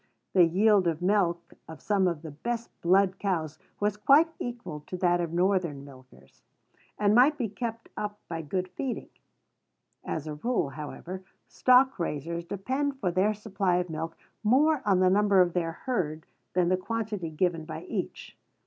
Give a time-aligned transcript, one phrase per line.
[0.33, 4.97] The yield of milk of some of the best blood cows was quite equal to
[4.97, 6.41] that of Northern milkers,
[6.97, 9.09] and might be kept up by good feeding.
[10.03, 15.09] As a rule, however, stock raisers depend for their supply of milk more on the
[15.11, 18.35] number of their herd than the quantity given by each.